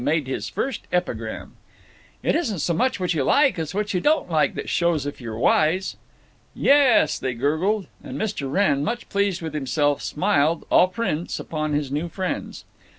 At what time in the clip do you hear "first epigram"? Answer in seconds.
0.49-1.55